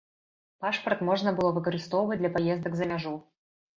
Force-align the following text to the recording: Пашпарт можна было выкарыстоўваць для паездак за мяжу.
Пашпарт 0.63 1.03
можна 1.09 1.33
было 1.39 1.51
выкарыстоўваць 1.57 2.21
для 2.23 2.33
паездак 2.39 2.73
за 2.81 2.85
мяжу. 2.93 3.13